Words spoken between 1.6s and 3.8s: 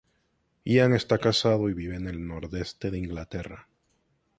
y vive en el Nordeste de Inglaterra.